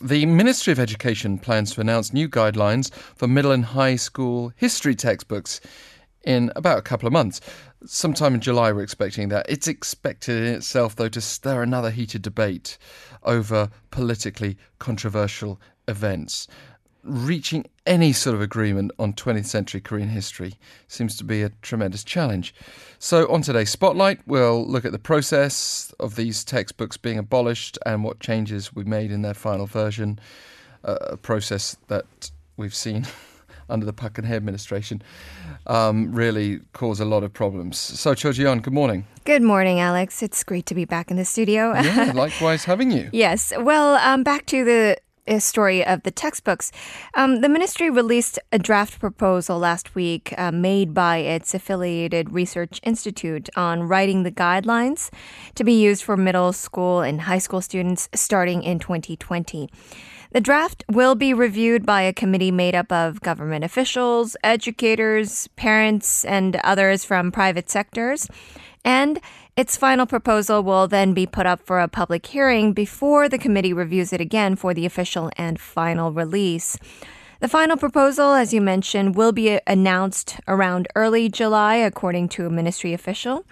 The 0.00 0.26
Ministry 0.26 0.72
of 0.72 0.78
Education 0.78 1.40
plans 1.40 1.74
to 1.74 1.80
announce 1.80 2.12
new 2.12 2.28
guidelines 2.28 2.94
for 3.16 3.26
middle 3.26 3.50
and 3.50 3.64
high 3.64 3.96
school 3.96 4.52
history 4.54 4.94
textbooks 4.94 5.60
in 6.22 6.52
about 6.54 6.78
a 6.78 6.82
couple 6.82 7.08
of 7.08 7.12
months. 7.12 7.40
Sometime 7.84 8.34
in 8.34 8.40
July, 8.40 8.70
we're 8.70 8.84
expecting 8.84 9.28
that. 9.30 9.46
It's 9.48 9.66
expected 9.66 10.44
in 10.44 10.54
itself, 10.54 10.94
though, 10.94 11.08
to 11.08 11.20
stir 11.20 11.64
another 11.64 11.90
heated 11.90 12.22
debate 12.22 12.78
over 13.24 13.70
politically 13.90 14.56
controversial 14.78 15.60
events 15.88 16.46
reaching 17.08 17.64
any 17.86 18.12
sort 18.12 18.34
of 18.34 18.42
agreement 18.42 18.92
on 18.98 19.12
20th 19.14 19.46
century 19.46 19.80
Korean 19.80 20.08
history 20.08 20.54
seems 20.88 21.16
to 21.16 21.24
be 21.24 21.42
a 21.42 21.48
tremendous 21.62 22.04
challenge. 22.04 22.54
So, 22.98 23.30
on 23.32 23.42
today's 23.42 23.70
Spotlight, 23.70 24.20
we'll 24.26 24.66
look 24.66 24.84
at 24.84 24.92
the 24.92 24.98
process 24.98 25.92
of 26.00 26.16
these 26.16 26.44
textbooks 26.44 26.96
being 26.96 27.18
abolished 27.18 27.78
and 27.86 28.04
what 28.04 28.20
changes 28.20 28.74
we 28.74 28.84
made 28.84 29.10
in 29.10 29.22
their 29.22 29.34
final 29.34 29.66
version, 29.66 30.18
uh, 30.84 30.96
a 31.00 31.16
process 31.16 31.76
that 31.88 32.30
we've 32.56 32.74
seen. 32.74 33.06
under 33.70 33.84
the 33.84 33.92
Park 33.92 34.14
Geun-hye 34.14 34.34
administration, 34.34 35.02
um, 35.66 36.10
really 36.12 36.60
cause 36.72 37.00
a 37.00 37.04
lot 37.04 37.22
of 37.22 37.32
problems. 37.32 37.76
So, 37.76 38.14
Cho 38.14 38.32
Ji-yeon, 38.32 38.62
good 38.62 38.72
morning. 38.72 39.06
Good 39.24 39.42
morning, 39.42 39.78
Alex. 39.78 40.22
It's 40.22 40.42
great 40.42 40.64
to 40.66 40.74
be 40.74 40.86
back 40.86 41.10
in 41.10 41.18
the 41.18 41.24
studio. 41.26 41.74
yeah, 41.74 42.12
likewise 42.14 42.64
having 42.64 42.90
you. 42.90 43.10
Yes. 43.12 43.52
Well, 43.58 43.96
um, 43.96 44.22
back 44.22 44.46
to 44.46 44.64
the 44.64 44.96
story 45.38 45.84
of 45.84 46.02
the 46.02 46.10
textbooks. 46.10 46.72
Um, 47.14 47.40
the 47.40 47.48
ministry 47.48 47.90
released 47.90 48.38
a 48.52 48.58
draft 48.58 48.98
proposal 48.98 49.58
last 49.58 49.94
week 49.94 50.34
uh, 50.38 50.50
made 50.50 50.94
by 50.94 51.18
its 51.18 51.54
affiliated 51.54 52.32
research 52.32 52.80
institute 52.82 53.48
on 53.56 53.82
writing 53.82 54.22
the 54.22 54.32
guidelines 54.32 55.10
to 55.54 55.64
be 55.64 55.72
used 55.72 56.02
for 56.02 56.16
middle 56.16 56.52
school 56.52 57.00
and 57.00 57.22
high 57.22 57.38
school 57.38 57.60
students 57.60 58.08
starting 58.14 58.62
in 58.62 58.78
2020. 58.78 59.68
The 60.30 60.40
draft 60.42 60.84
will 60.90 61.14
be 61.14 61.32
reviewed 61.32 61.86
by 61.86 62.02
a 62.02 62.12
committee 62.12 62.50
made 62.50 62.74
up 62.74 62.92
of 62.92 63.22
government 63.22 63.64
officials, 63.64 64.36
educators, 64.44 65.48
parents, 65.56 66.24
and 66.26 66.56
others 66.56 67.04
from 67.04 67.32
private 67.32 67.70
sectors. 67.70 68.28
And 68.84 69.20
its 69.58 69.76
final 69.76 70.06
proposal 70.06 70.62
will 70.62 70.86
then 70.86 71.12
be 71.12 71.26
put 71.26 71.44
up 71.44 71.58
for 71.58 71.80
a 71.80 71.88
public 71.88 72.24
hearing 72.26 72.72
before 72.72 73.28
the 73.28 73.36
committee 73.36 73.72
reviews 73.72 74.12
it 74.12 74.20
again 74.20 74.54
for 74.54 74.72
the 74.72 74.86
official 74.86 75.32
and 75.36 75.58
final 75.58 76.12
release. 76.12 76.78
The 77.40 77.48
final 77.48 77.76
proposal, 77.76 78.34
as 78.34 78.54
you 78.54 78.60
mentioned, 78.60 79.16
will 79.16 79.32
be 79.32 79.58
announced 79.66 80.38
around 80.46 80.86
early 80.94 81.28
July, 81.28 81.74
according 81.74 82.28
to 82.28 82.46
a 82.46 82.50
ministry 82.50 82.92
official. 82.92 83.44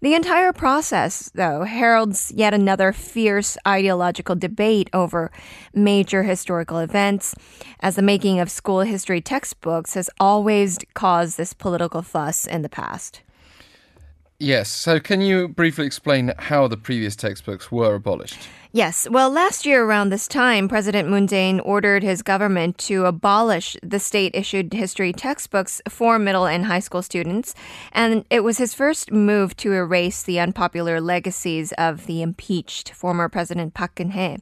The 0.00 0.14
entire 0.14 0.52
process, 0.52 1.30
though, 1.32 1.62
heralds 1.62 2.32
yet 2.34 2.52
another 2.52 2.92
fierce 2.92 3.56
ideological 3.64 4.34
debate 4.34 4.90
over 4.92 5.30
major 5.72 6.24
historical 6.24 6.78
events, 6.78 7.36
as 7.78 7.94
the 7.94 8.02
making 8.02 8.40
of 8.40 8.50
school 8.50 8.80
history 8.80 9.20
textbooks 9.20 9.94
has 9.94 10.10
always 10.18 10.78
caused 10.94 11.36
this 11.36 11.52
political 11.52 12.02
fuss 12.02 12.48
in 12.48 12.62
the 12.62 12.68
past. 12.68 13.22
Yes. 14.38 14.68
So, 14.68 15.00
can 15.00 15.22
you 15.22 15.48
briefly 15.48 15.86
explain 15.86 16.32
how 16.38 16.68
the 16.68 16.76
previous 16.76 17.16
textbooks 17.16 17.72
were 17.72 17.94
abolished? 17.94 18.48
Yes. 18.72 19.08
Well, 19.08 19.30
last 19.30 19.64
year 19.64 19.82
around 19.84 20.10
this 20.10 20.28
time, 20.28 20.68
President 20.68 21.08
Moon 21.08 21.26
Jae-in 21.26 21.60
ordered 21.60 22.02
his 22.02 22.20
government 22.20 22.76
to 22.78 23.06
abolish 23.06 23.74
the 23.82 23.98
state-issued 23.98 24.74
history 24.74 25.14
textbooks 25.14 25.80
for 25.88 26.18
middle 26.18 26.44
and 26.44 26.66
high 26.66 26.80
school 26.80 27.00
students, 27.00 27.54
and 27.92 28.26
it 28.28 28.44
was 28.44 28.58
his 28.58 28.74
first 28.74 29.10
move 29.10 29.56
to 29.56 29.72
erase 29.72 30.22
the 30.22 30.38
unpopular 30.38 31.00
legacies 31.00 31.72
of 31.78 32.04
the 32.04 32.20
impeached 32.20 32.90
former 32.90 33.30
President 33.30 33.72
Park 33.72 33.94
Geun-hye. 33.94 34.36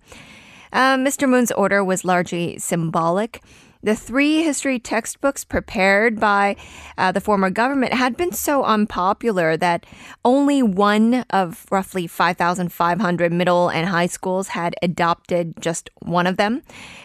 Uh, 0.73 0.97
Mr. 0.97 1.29
Moon's 1.29 1.53
order 1.53 1.85
was 1.85 2.05
largely 2.05 2.59
symbolic. 2.59 3.41
The 3.85 3.95
three 3.95 4.43
history 4.43 4.79
textbooks 4.79 5.45
prepared 5.45 6.19
by 6.19 6.57
uh, 6.97 7.13
the 7.13 7.21
former 7.21 7.51
government 7.51 7.93
had 7.93 8.17
been 8.17 8.33
so 8.33 8.65
unpopular 8.65 9.59
that 9.59 9.85
only 10.25 10.63
one 10.63 11.27
of 11.29 11.67
roughly 11.71 12.07
5,500 12.07 13.31
middle 13.31 13.69
and 13.69 13.87
high 13.87 14.07
schools 14.07 14.49
had 14.49 14.75
adopted 14.81 15.61
just 15.61 15.91
one 16.01 16.27
of 16.27 16.39
them. 16.39 16.63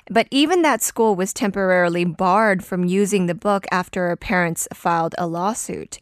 But 0.09 0.29
even 0.31 0.61
that 0.61 0.81
school 0.81 1.17
was 1.17 1.33
temporarily 1.33 2.05
barred 2.05 2.63
from 2.63 2.85
using 2.85 3.25
the 3.25 3.35
book 3.35 3.67
after 3.71 4.15
parents 4.15 4.65
filed 4.73 5.15
a 5.17 5.27
lawsuit. 5.27 5.99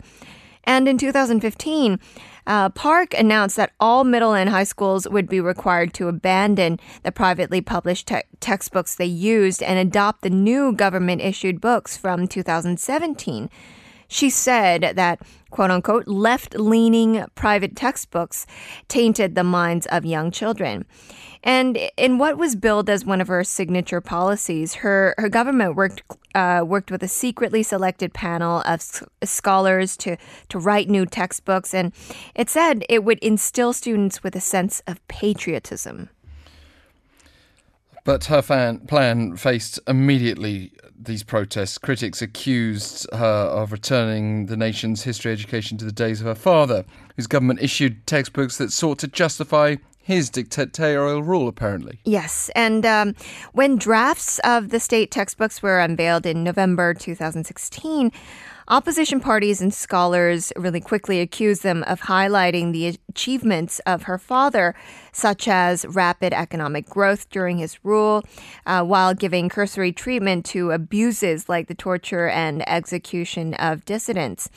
And 0.67 0.89
in 0.89 0.97
2015, 0.97 1.97
uh, 2.45 2.69
Park 2.69 3.13
announced 3.17 3.55
that 3.55 3.71
all 3.79 4.03
middle 4.03 4.33
and 4.33 4.49
high 4.49 4.65
schools 4.65 5.07
would 5.07 5.29
be 5.29 5.39
required 5.39 5.93
to 5.93 6.09
abandon 6.09 6.77
the 7.03 7.11
privately 7.11 7.61
published 7.61 8.07
te- 8.07 8.23
textbooks 8.41 8.93
they 8.93 9.05
used 9.05 9.63
and 9.63 9.79
adopt 9.79 10.23
the 10.23 10.29
new 10.29 10.73
government 10.73 11.21
issued 11.21 11.61
books 11.61 11.95
from 11.95 12.27
2017. 12.27 13.49
She 14.07 14.29
said 14.29 14.93
that, 14.95 15.21
quote 15.49 15.71
unquote, 15.71 16.07
left 16.07 16.55
leaning 16.55 17.25
private 17.35 17.75
textbooks 17.75 18.45
tainted 18.87 19.35
the 19.35 19.43
minds 19.43 19.85
of 19.87 20.05
young 20.05 20.31
children. 20.31 20.85
And 21.43 21.77
in 21.97 22.17
what 22.17 22.37
was 22.37 22.55
billed 22.55 22.89
as 22.89 23.05
one 23.05 23.21
of 23.21 23.27
her 23.27 23.43
signature 23.43 24.01
policies, 24.01 24.75
her, 24.75 25.13
her 25.17 25.29
government 25.29 25.75
worked 25.75 26.01
uh, 26.35 26.63
worked 26.63 26.91
with 26.91 27.01
a 27.01 27.07
secretly 27.07 27.63
selected 27.63 28.13
panel 28.13 28.61
of 28.65 28.81
scholars 29.23 29.97
to 29.97 30.17
to 30.49 30.59
write 30.59 30.87
new 30.87 31.05
textbooks, 31.05 31.73
and 31.73 31.91
it 32.35 32.47
said 32.47 32.85
it 32.89 33.03
would 33.03 33.17
instill 33.19 33.73
students 33.73 34.21
with 34.21 34.35
a 34.35 34.41
sense 34.41 34.83
of 34.85 35.05
patriotism. 35.07 36.09
But 38.07 38.23
her 38.27 38.41
fan, 38.41 38.79
plan 38.87 39.35
faced 39.35 39.81
immediately 39.85 40.71
these 40.97 41.23
protests. 41.23 41.77
Critics 41.77 42.21
accused 42.21 43.05
her 43.11 43.25
of 43.25 43.73
returning 43.73 44.45
the 44.45 44.55
nation's 44.55 45.03
history 45.03 45.33
education 45.33 45.77
to 45.79 45.83
the 45.83 45.91
days 45.91 46.21
of 46.21 46.25
her 46.25 46.33
father, 46.33 46.85
whose 47.17 47.27
government 47.27 47.61
issued 47.61 48.07
textbooks 48.07 48.57
that 48.59 48.71
sought 48.71 48.99
to 48.99 49.09
justify 49.09 49.75
his 49.99 50.29
dictatorial 50.29 51.21
rule, 51.21 51.49
apparently. 51.49 51.99
Yes. 52.05 52.49
And 52.55 52.85
um, 52.85 53.13
when 53.51 53.75
drafts 53.75 54.39
of 54.45 54.69
the 54.69 54.79
state 54.79 55.11
textbooks 55.11 55.61
were 55.61 55.81
unveiled 55.81 56.25
in 56.25 56.45
November 56.45 56.93
2016, 56.93 58.13
opposition 58.67 59.19
parties 59.19 59.61
and 59.61 59.73
scholars 59.73 60.51
really 60.55 60.81
quickly 60.81 61.21
accused 61.21 61.63
them 61.63 61.83
of 61.83 62.01
highlighting 62.01 62.73
the 62.73 62.97
achievements 63.09 63.79
of 63.85 64.03
her 64.03 64.17
father, 64.17 64.75
such 65.11 65.47
as 65.47 65.85
rapid 65.85 66.33
economic 66.33 66.87
growth 66.87 67.29
during 67.29 67.57
his 67.57 67.83
rule, 67.83 68.23
uh, 68.65 68.83
while 68.83 69.13
giving 69.13 69.49
cursory 69.49 69.91
treatment 69.91 70.45
to 70.45 70.71
abuses 70.71 71.47
like 71.47 71.67
the 71.67 71.75
torture 71.75 72.27
and 72.27 72.67
execution 72.67 73.53
of 73.55 73.85
dissidents. 73.85 74.49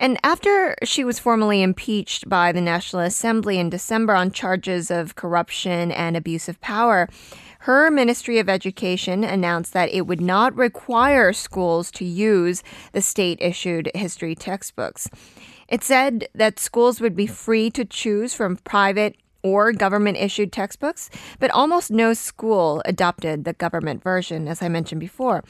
And 0.00 0.16
after 0.22 0.76
she 0.84 1.02
was 1.02 1.18
formally 1.18 1.60
impeached 1.60 2.28
by 2.28 2.52
the 2.52 2.60
National 2.60 3.02
Assembly 3.02 3.58
in 3.58 3.68
December 3.68 4.14
on 4.14 4.30
charges 4.30 4.92
of 4.92 5.16
corruption 5.16 5.90
and 5.90 6.16
abuse 6.16 6.48
of 6.48 6.60
power, 6.60 7.08
her 7.58 7.90
Ministry 7.90 8.38
of 8.38 8.48
Education 8.48 9.24
announced 9.24 9.72
that 9.72 9.92
it 9.92 10.06
would 10.06 10.20
not 10.20 10.56
require 10.56 11.32
schools 11.32 11.90
to 11.92 12.04
use 12.04 12.62
the 12.92 13.02
state 13.02 13.38
issued 13.40 13.90
history 13.94 14.34
textbooks. 14.34 15.08
It 15.68 15.82
said 15.82 16.28
that 16.34 16.58
schools 16.58 17.00
would 17.00 17.16
be 17.16 17.26
free 17.26 17.70
to 17.70 17.84
choose 17.84 18.32
from 18.32 18.56
private 18.58 19.16
or 19.42 19.72
government 19.72 20.16
issued 20.16 20.52
textbooks, 20.52 21.10
but 21.38 21.50
almost 21.50 21.90
no 21.90 22.14
school 22.14 22.82
adopted 22.84 23.44
the 23.44 23.52
government 23.52 24.02
version, 24.02 24.48
as 24.48 24.62
I 24.62 24.68
mentioned 24.68 25.00
before. 25.00 25.44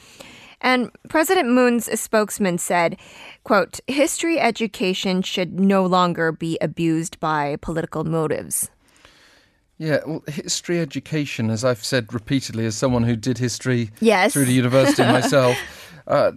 And 0.61 0.91
President 1.07 1.49
Moon's 1.49 1.99
spokesman 1.99 2.57
said, 2.57 2.97
quote, 3.43 3.79
history 3.87 4.39
education 4.39 5.21
should 5.21 5.59
no 5.59 5.85
longer 5.85 6.31
be 6.31 6.57
abused 6.59 7.19
by 7.19 7.55
political 7.61 8.03
motives. 8.03 8.69
Yeah, 9.79 10.01
well, 10.05 10.21
history 10.27 10.79
education, 10.79 11.49
as 11.49 11.63
I've 11.63 11.83
said 11.83 12.13
repeatedly, 12.13 12.65
as 12.65 12.75
someone 12.75 13.03
who 13.03 13.15
did 13.15 13.37
history 13.37 13.91
yes. 14.01 14.33
through 14.33 14.45
the 14.45 14.53
university 14.53 15.03
myself, 15.11 15.57
uh, 16.05 16.33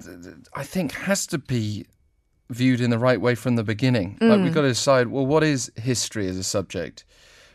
I 0.54 0.62
think 0.62 0.92
has 0.92 1.26
to 1.26 1.38
be 1.38 1.84
viewed 2.50 2.80
in 2.80 2.90
the 2.90 3.00
right 3.00 3.20
way 3.20 3.34
from 3.34 3.56
the 3.56 3.64
beginning. 3.64 4.16
Mm. 4.20 4.30
Like 4.30 4.40
we've 4.42 4.54
got 4.54 4.62
to 4.62 4.68
decide, 4.68 5.08
well, 5.08 5.26
what 5.26 5.42
is 5.42 5.72
history 5.76 6.28
as 6.28 6.36
a 6.36 6.44
subject? 6.44 7.04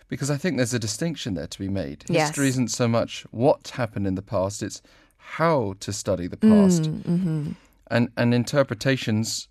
Because 0.10 0.30
I 0.30 0.36
think 0.36 0.58
there's 0.58 0.74
a 0.74 0.80
distinction 0.80 1.36
there 1.36 1.48
to 1.48 1.60
be 1.60 1.70
made. 1.70 2.04
Yes. 2.10 2.30
History 2.30 2.50
isn't 2.50 2.70
so 2.70 2.90
much 2.90 3.26
what 3.32 3.70
happened 3.70 4.08
in 4.08 4.16
the 4.16 4.22
past; 4.22 4.62
it's 4.64 4.82
how 5.18 5.76
to 5.80 5.94
study 5.94 6.28
the 6.28 6.38
past. 6.38 6.84
Mm, 6.84 7.04
mm-hmm. 7.04 7.52
And, 7.90 8.10
and 8.18 8.34
interpretations 8.34 9.48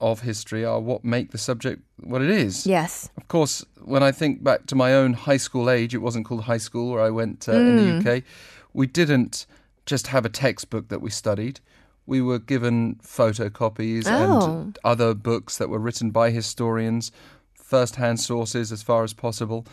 of 0.00 0.20
history 0.20 0.64
are 0.64 0.80
what 0.80 1.04
make 1.04 1.30
the 1.30 1.38
subject 1.38 1.82
what 2.00 2.22
it 2.22 2.30
is. 2.30 2.66
Yes. 2.66 3.10
Of 3.16 3.28
course, 3.28 3.64
when 3.84 4.02
I 4.02 4.12
think 4.12 4.42
back 4.42 4.66
to 4.66 4.74
my 4.74 4.94
own 4.94 5.12
high 5.12 5.36
school 5.36 5.70
age, 5.70 5.94
it 5.94 5.98
wasn't 5.98 6.26
called 6.26 6.44
high 6.44 6.58
school 6.58 6.92
where 6.92 7.02
I 7.02 7.10
went 7.10 7.48
uh, 7.48 7.52
mm. 7.52 7.68
in 7.68 7.76
the 7.76 8.10
mm. 8.10 8.18
UK. 8.18 8.24
We 8.72 8.86
didn't 8.86 9.46
just 9.86 10.08
have 10.08 10.24
a 10.24 10.28
textbook 10.28 10.88
that 10.88 11.00
we 11.00 11.10
studied. 11.10 11.60
We 12.06 12.20
were 12.20 12.38
given 12.38 12.96
photocopies 12.96 14.04
oh. 14.06 14.60
and 14.62 14.78
other 14.84 15.14
books 15.14 15.58
that 15.58 15.68
were 15.68 15.78
written 15.78 16.10
by 16.10 16.30
historians, 16.30 17.12
first 17.54 17.96
hand 17.96 18.20
sources 18.20 18.72
as 18.72 18.82
far 18.82 19.04
as 19.04 19.12
possible. 19.12 19.66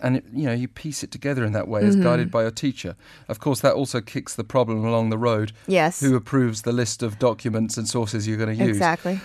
and 0.00 0.16
it, 0.18 0.24
you 0.32 0.46
know 0.46 0.52
you 0.52 0.68
piece 0.68 1.02
it 1.02 1.10
together 1.10 1.44
in 1.44 1.52
that 1.52 1.68
way 1.68 1.82
as 1.84 1.96
guided 1.96 2.30
by 2.30 2.42
your 2.42 2.50
teacher. 2.50 2.96
Of 3.28 3.40
course, 3.40 3.60
that 3.60 3.74
also 3.74 4.00
kicks 4.00 4.34
the 4.34 4.44
problem 4.44 4.84
along 4.84 5.10
the 5.10 5.18
road. 5.18 5.52
Yes. 5.66 6.00
Who 6.00 6.14
approves 6.16 6.62
the 6.62 6.72
list 6.72 7.02
of 7.02 7.18
documents 7.18 7.76
and 7.76 7.88
sources 7.88 8.26
you're 8.26 8.38
going 8.38 8.56
to 8.56 8.64
use? 8.64 8.76
Exactly. 8.76 9.20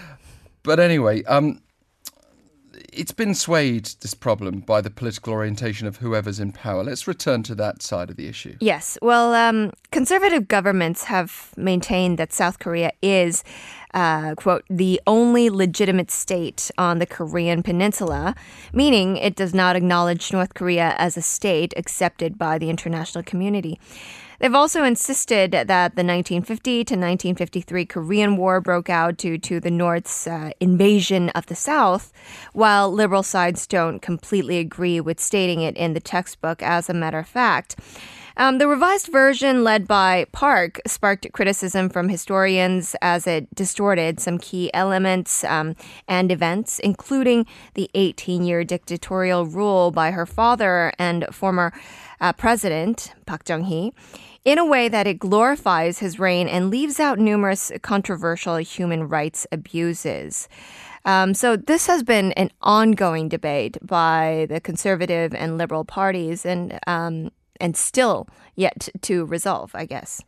But 0.64 0.80
anyway, 0.80 1.24
um, 1.26 1.62
it's 2.96 3.12
been 3.12 3.34
swayed 3.36 3.86
this 4.02 4.14
problem 4.14 4.60
by 4.60 4.82
the 4.82 4.90
political 4.90 5.34
orientation 5.34 5.88
of 5.88 5.98
whoever's 5.98 6.40
in 6.40 6.52
power. 6.52 6.84
Let's 6.84 7.08
return 7.08 7.44
to 7.44 7.56
that 7.56 7.82
side 7.82 8.10
of 8.10 8.16
the 8.16 8.28
issue. 8.28 8.56
Yes. 8.60 8.98
Well, 9.02 9.34
um, 9.34 9.72
conservative 9.92 10.48
governments 10.48 11.06
have 11.06 11.54
maintained 11.58 12.18
that 12.18 12.34
South 12.34 12.60
Korea 12.60 12.92
is, 13.02 13.44
uh, 13.94 14.36
quote, 14.36 14.64
the 14.70 15.02
only 15.08 15.50
legitimate 15.50 16.12
state 16.12 16.72
on 16.78 17.00
the 17.00 17.06
Korean 17.06 17.64
peninsula, 17.64 18.36
meaning 18.74 19.18
it 19.18 19.36
does 19.36 19.54
not 19.54 19.76
acknowledge 19.76 20.32
North 20.32 20.54
Korea 20.54 20.96
as 20.98 21.18
a 21.18 21.22
state 21.22 21.74
accepted 21.78 22.38
by 22.38 22.58
the 22.58 22.70
international 22.70 23.24
community. 23.24 23.80
They've 24.44 24.54
also 24.54 24.84
insisted 24.84 25.52
that 25.52 25.68
the 25.68 26.04
1950 26.04 26.84
to 26.84 26.96
1953 26.96 27.86
Korean 27.86 28.36
War 28.36 28.60
broke 28.60 28.90
out 28.90 29.16
due 29.16 29.38
to 29.38 29.62
the 29.62 29.72
North's 29.72 30.28
uh, 30.28 30.52
invasion 30.60 31.30
of 31.30 31.46
the 31.46 31.56
South, 31.56 32.12
while 32.52 32.92
liberal 32.92 33.24
sides 33.24 33.66
don't 33.66 34.02
completely 34.02 34.58
agree 34.58 35.00
with 35.00 35.22
stating 35.22 35.62
it 35.62 35.78
in 35.78 35.94
the 35.94 36.02
textbook 36.02 36.62
as 36.62 36.90
a 36.90 36.94
matter 36.94 37.20
of 37.20 37.28
fact. 37.30 37.78
Um, 38.36 38.58
the 38.58 38.68
revised 38.68 39.12
version, 39.12 39.64
led 39.64 39.88
by 39.88 40.26
Park, 40.32 40.80
sparked 40.88 41.32
criticism 41.34 41.90
from 41.90 42.10
historians 42.10 42.96
as 43.02 43.28
it 43.28 43.54
distorted 43.54 44.20
some 44.20 44.40
key 44.40 44.74
elements 44.74 45.44
um, 45.44 45.76
and 46.08 46.32
events, 46.32 46.80
including 46.80 47.46
the 47.76 47.90
18 47.94 48.44
year 48.44 48.64
dictatorial 48.64 49.46
rule 49.46 49.92
by 49.92 50.12
her 50.12 50.26
father 50.26 50.92
and 50.98 51.26
former 51.32 51.72
uh, 52.22 52.34
president, 52.34 53.14
Park 53.26 53.44
Chung 53.44 53.66
hee, 53.66 53.94
in 54.46 54.58
a 54.58 54.66
way 54.66 54.90
that 54.90 55.08
it 55.08 55.20
glorifies 55.20 56.00
his 56.00 56.20
reign 56.20 56.48
and 56.48 56.70
leaves 56.70 57.00
out 57.00 57.20
numerous 57.20 57.72
controversial 57.82 58.58
human 58.58 59.08
rights 59.08 59.46
abuses. 59.52 60.50
Um, 61.06 61.34
so 61.34 61.56
this 61.58 61.88
has 61.88 62.02
been 62.02 62.32
an 62.34 62.50
ongoing 62.62 63.28
debate 63.28 63.78
by 63.82 64.48
the 64.50 64.62
conservative 64.62 65.34
and 65.36 65.58
liberal 65.58 65.84
parties, 65.84 66.46
and 66.46 66.80
um, 66.88 67.30
and 67.60 67.76
still 67.78 68.28
yet 68.56 68.90
to 69.02 69.26
resolve, 69.26 69.72
I 69.74 69.86
guess. 69.86 70.22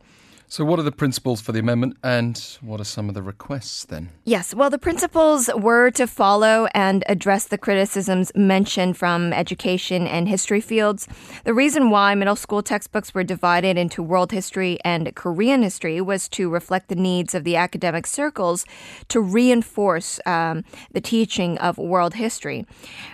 So, 0.48 0.64
what 0.64 0.78
are 0.78 0.84
the 0.84 0.92
principles 0.92 1.40
for 1.40 1.50
the 1.50 1.58
amendment 1.58 1.96
and 2.04 2.38
what 2.60 2.80
are 2.80 2.84
some 2.84 3.08
of 3.08 3.16
the 3.16 3.22
requests 3.22 3.84
then? 3.84 4.10
Yes, 4.22 4.54
well, 4.54 4.70
the 4.70 4.78
principles 4.78 5.50
were 5.56 5.90
to 5.90 6.06
follow 6.06 6.68
and 6.72 7.02
address 7.08 7.46
the 7.46 7.58
criticisms 7.58 8.30
mentioned 8.36 8.96
from 8.96 9.32
education 9.32 10.06
and 10.06 10.28
history 10.28 10.60
fields. 10.60 11.08
The 11.42 11.52
reason 11.52 11.90
why 11.90 12.14
middle 12.14 12.36
school 12.36 12.62
textbooks 12.62 13.12
were 13.12 13.24
divided 13.24 13.76
into 13.76 14.04
world 14.04 14.30
history 14.30 14.78
and 14.84 15.12
Korean 15.16 15.64
history 15.64 16.00
was 16.00 16.28
to 16.30 16.48
reflect 16.48 16.88
the 16.88 16.94
needs 16.94 17.34
of 17.34 17.42
the 17.42 17.56
academic 17.56 18.06
circles 18.06 18.64
to 19.08 19.20
reinforce 19.20 20.20
um, 20.26 20.62
the 20.92 21.00
teaching 21.00 21.58
of 21.58 21.76
world 21.76 22.14
history. 22.14 22.64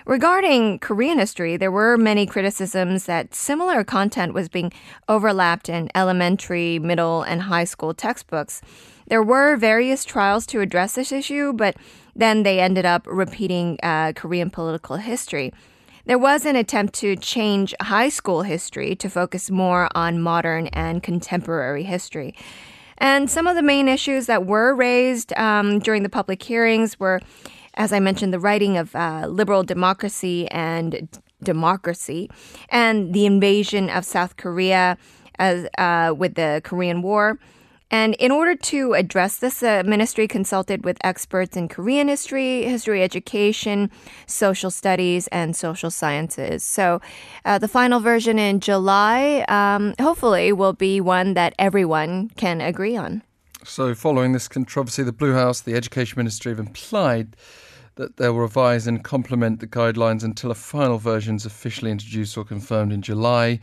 Regarding 0.05 0.77
Korean 0.77 1.17
history, 1.17 1.57
there 1.57 1.71
were 1.71 1.97
many 1.97 2.27
criticisms 2.27 3.05
that 3.05 3.33
similar 3.33 3.83
content 3.83 4.35
was 4.35 4.49
being 4.49 4.71
overlapped 5.09 5.67
in 5.67 5.89
elementary, 5.95 6.77
middle, 6.77 7.22
and 7.23 7.43
high 7.43 7.63
school 7.63 7.93
textbooks. 7.93 8.61
There 9.07 9.23
were 9.23 9.57
various 9.57 10.05
trials 10.05 10.45
to 10.47 10.61
address 10.61 10.95
this 10.95 11.11
issue, 11.11 11.53
but 11.53 11.75
then 12.15 12.43
they 12.43 12.59
ended 12.59 12.85
up 12.85 13.05
repeating 13.07 13.79
uh, 13.83 14.13
Korean 14.15 14.49
political 14.49 14.97
history. 14.97 15.51
There 16.05 16.17
was 16.17 16.45
an 16.45 16.55
attempt 16.55 16.93
to 16.95 17.15
change 17.15 17.73
high 17.81 18.09
school 18.09 18.41
history 18.41 18.95
to 18.97 19.09
focus 19.09 19.49
more 19.49 19.87
on 19.95 20.21
modern 20.21 20.67
and 20.67 21.01
contemporary 21.01 21.83
history. 21.83 22.35
And 22.97 23.29
some 23.29 23.47
of 23.47 23.55
the 23.55 23.61
main 23.61 23.87
issues 23.87 24.27
that 24.27 24.45
were 24.45 24.75
raised 24.75 25.33
um, 25.33 25.79
during 25.79 26.03
the 26.03 26.09
public 26.09 26.43
hearings 26.43 26.99
were, 26.99 27.21
as 27.73 27.91
I 27.93 27.99
mentioned, 27.99 28.33
the 28.33 28.39
writing 28.39 28.77
of 28.77 28.95
uh, 28.95 29.27
liberal 29.27 29.63
democracy 29.63 30.47
and 30.51 31.07
democracy, 31.41 32.29
and 32.69 33.13
the 33.13 33.25
invasion 33.25 33.89
of 33.89 34.05
South 34.05 34.37
Korea 34.37 34.97
as 35.43 35.67
uh, 35.77 36.13
with 36.15 36.35
the 36.35 36.61
Korean 36.63 37.01
War. 37.01 37.37
And 37.91 38.15
in 38.15 38.31
order 38.31 38.55
to 38.55 38.93
address 38.93 39.37
this, 39.37 39.59
the 39.59 39.83
ministry 39.85 40.27
consulted 40.27 40.83
with 40.83 40.97
experts 41.03 41.55
in 41.55 41.67
Korean 41.67 42.07
history, 42.07 42.63
history 42.63 43.03
education, 43.03 43.91
social 44.25 44.71
studies, 44.71 45.27
and 45.27 45.55
social 45.55 45.91
sciences. 45.91 46.63
So 46.63 47.01
uh, 47.45 47.59
the 47.59 47.67
final 47.67 47.99
version 47.99 48.39
in 48.39 48.61
July, 48.61 49.45
um, 49.47 49.93
hopefully, 49.99 50.51
will 50.51 50.73
be 50.73 51.01
one 51.01 51.35
that 51.35 51.53
everyone 51.59 52.29
can 52.35 52.61
agree 52.61 52.97
on. 52.97 53.21
So, 53.63 53.93
following 53.95 54.33
this 54.33 54.47
controversy, 54.47 55.03
the 55.03 55.13
Blue 55.13 55.33
House, 55.33 55.61
the 55.61 55.75
Education 55.75 56.15
Ministry 56.17 56.51
have 56.51 56.59
implied 56.59 57.37
that 57.95 58.17
they'll 58.17 58.33
revise 58.33 58.87
and 58.87 59.03
complement 59.03 59.59
the 59.59 59.67
guidelines 59.67 60.23
until 60.23 60.49
a 60.51 60.55
final 60.55 60.97
version 60.97 61.35
is 61.35 61.45
officially 61.45 61.91
introduced 61.91 62.37
or 62.37 62.43
confirmed 62.43 62.91
in 62.91 63.01
July. 63.01 63.59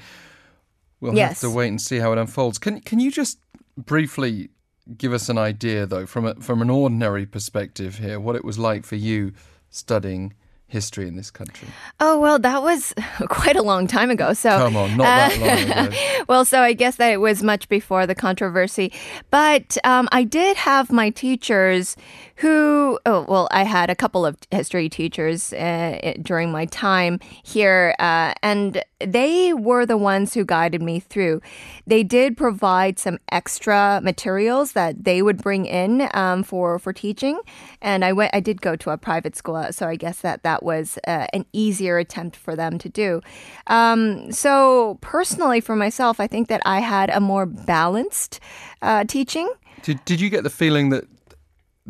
We'll 1.00 1.14
Yes. 1.14 1.40
have 1.42 1.50
to 1.50 1.56
wait 1.56 1.68
and 1.68 1.80
see 1.80 1.98
how 1.98 2.12
it 2.12 2.18
unfolds. 2.18 2.58
Can 2.58 2.80
can 2.80 3.00
you 3.00 3.10
just 3.10 3.38
briefly 3.76 4.50
give 4.98 5.12
us 5.12 5.28
an 5.28 5.38
idea, 5.38 5.86
though, 5.86 6.06
from 6.06 6.26
a, 6.26 6.34
from 6.36 6.60
an 6.62 6.70
ordinary 6.70 7.24
perspective 7.26 7.98
here, 7.98 8.18
what 8.20 8.36
it 8.36 8.44
was 8.44 8.58
like 8.58 8.84
for 8.84 8.96
you 8.96 9.32
studying 9.70 10.34
history 10.66 11.08
in 11.08 11.16
this 11.16 11.30
country? 11.30 11.68
Oh, 12.00 12.18
well, 12.20 12.38
that 12.38 12.62
was 12.62 12.92
quite 13.28 13.56
a 13.56 13.62
long 13.62 13.86
time 13.86 14.10
ago. 14.10 14.32
So 14.34 14.50
Come 14.50 14.76
on, 14.76 14.96
not 14.96 15.04
that 15.04 15.38
long 15.38 15.88
ago. 15.88 15.96
well, 16.28 16.44
so 16.44 16.60
I 16.60 16.72
guess 16.74 16.96
that 16.96 17.12
it 17.12 17.18
was 17.20 17.42
much 17.42 17.68
before 17.68 18.06
the 18.06 18.14
controversy. 18.14 18.92
But 19.30 19.76
um, 19.84 20.08
I 20.12 20.24
did 20.24 20.56
have 20.56 20.92
my 20.92 21.10
teachers 21.10 21.96
who, 22.40 22.98
oh, 23.04 23.26
well, 23.28 23.48
I 23.50 23.64
had 23.64 23.90
a 23.90 23.94
couple 23.94 24.24
of 24.24 24.38
history 24.50 24.88
teachers 24.88 25.52
uh, 25.52 26.14
during 26.22 26.50
my 26.50 26.64
time 26.64 27.20
here, 27.42 27.94
uh, 27.98 28.32
and 28.42 28.82
they 28.98 29.52
were 29.52 29.84
the 29.84 29.98
ones 29.98 30.32
who 30.32 30.46
guided 30.46 30.80
me 30.80 31.00
through. 31.00 31.42
They 31.86 32.02
did 32.02 32.38
provide 32.38 32.98
some 32.98 33.18
extra 33.30 34.00
materials 34.02 34.72
that 34.72 35.04
they 35.04 35.20
would 35.20 35.42
bring 35.42 35.66
in 35.66 36.08
um, 36.14 36.42
for 36.42 36.78
for 36.78 36.94
teaching, 36.94 37.38
and 37.82 38.06
I 38.06 38.14
went. 38.14 38.34
I 38.34 38.40
did 38.40 38.62
go 38.62 38.74
to 38.74 38.90
a 38.90 38.96
private 38.96 39.36
school, 39.36 39.66
so 39.70 39.86
I 39.86 39.96
guess 39.96 40.20
that 40.20 40.42
that 40.42 40.62
was 40.62 40.98
uh, 41.06 41.26
an 41.34 41.44
easier 41.52 41.98
attempt 41.98 42.36
for 42.36 42.56
them 42.56 42.78
to 42.78 42.88
do. 42.88 43.20
Um, 43.66 44.32
so 44.32 44.96
personally, 45.02 45.60
for 45.60 45.76
myself, 45.76 46.20
I 46.20 46.26
think 46.26 46.48
that 46.48 46.62
I 46.64 46.80
had 46.80 47.10
a 47.10 47.20
more 47.20 47.44
balanced 47.44 48.40
uh, 48.80 49.04
teaching. 49.04 49.52
Did, 49.82 50.02
did 50.04 50.20
you 50.20 50.30
get 50.30 50.42
the 50.42 50.50
feeling 50.50 50.90
that 50.90 51.04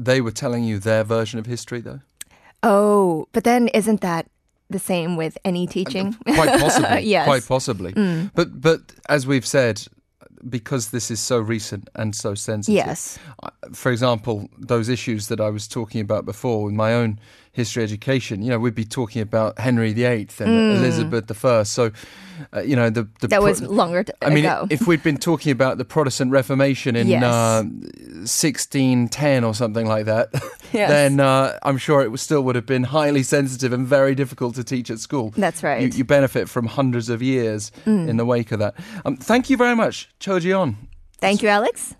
they 0.05 0.21
were 0.21 0.31
telling 0.33 0.65
you 0.65 0.79
their 0.79 1.05
version 1.05 1.39
of 1.39 1.47
history, 1.47 1.81
though? 1.81 2.01
Oh, 2.63 3.27
but 3.33 3.45
then 3.45 3.69
isn't 3.69 4.01
that 4.01 4.27
the 4.69 4.79
same 4.79 5.17
with 5.17 5.37
any 5.45 5.67
teaching? 5.67 6.15
Quite 6.35 6.61
possibly. 6.61 7.01
Yes. 7.15 7.25
Mm. 7.25 7.27
Quite 7.27 7.47
possibly. 7.47 7.93
But 8.35 8.61
but 8.61 8.81
as 9.09 9.27
we've 9.27 9.47
said, 9.47 9.83
because 10.49 10.91
this 10.91 11.11
is 11.11 11.21
so 11.21 11.39
recent 11.39 11.89
and 11.95 12.15
so 12.15 12.35
sensitive. 12.35 12.75
Yes. 12.75 13.19
For 13.73 13.93
example, 13.93 14.49
those 14.59 14.89
issues 14.89 15.29
that 15.29 15.41
I 15.41 15.51
was 15.51 15.69
talking 15.69 16.01
about 16.01 16.25
before 16.25 16.69
in 16.69 16.77
my 16.77 16.95
own 16.95 17.19
history 17.61 17.83
education, 17.91 18.43
you 18.43 18.51
know, 18.51 18.59
we'd 18.65 18.75
be 18.75 18.85
talking 19.01 19.23
about 19.23 19.59
Henry 19.59 19.93
VIII 19.93 20.29
and 20.41 20.77
Elizabeth 20.79 21.45
I. 21.45 21.63
So, 21.65 21.91
uh, 22.57 22.61
you 22.71 22.75
know, 22.77 22.89
the, 22.91 23.03
the 23.21 23.27
Mm. 23.27 23.31
That 23.31 23.41
pro- 23.41 23.49
was 23.51 23.63
longer 23.63 24.03
t- 24.05 24.13
I 24.23 24.31
mean, 24.31 24.45
ago. 24.47 24.67
if 24.71 24.87
we'd 24.89 25.03
been 25.03 25.19
talking 25.19 25.53
about 25.53 25.79
the 25.79 25.85
Protestant 25.85 26.31
Reformation 26.33 26.97
in 26.97 27.07
Yes. 27.09 27.23
uh, 27.23 27.63
1610 28.25 29.45
or 29.45 29.55
something 29.55 29.87
like 29.87 30.07
that, 30.07 30.29
Yes. 30.73 30.89
then 30.91 31.21
uh, 31.21 31.59
I'm 31.63 31.79
sure 31.79 32.01
it 32.03 32.11
was 32.11 32.23
still 32.23 32.43
would 32.45 32.55
have 32.57 32.67
been 32.67 32.85
highly 32.85 33.23
sensitive 33.23 33.73
and 33.73 33.87
very 33.87 34.15
difficult 34.15 34.55
to 34.57 34.65
teach 34.65 34.91
at 34.91 34.99
school. 35.01 35.33
That's 35.37 35.63
right. 35.63 35.81
Mm. 35.83 35.93
You, 35.93 35.99
you 35.99 36.05
benefit 36.05 36.49
from 36.49 36.67
hundreds 36.67 37.09
of 37.09 37.21
years 37.23 37.73
in 37.87 38.17
the 38.17 38.25
wake 38.25 38.53
of 38.53 38.59
that. 38.61 38.75
Um, 39.05 39.17
thank 39.17 39.51
you 39.51 39.57
very 39.57 39.75
much, 39.77 40.09
Cho 40.21 40.39
Ji-yeon. 40.41 40.77
Thank 41.19 41.43
you, 41.43 41.49
Alex. 41.51 41.95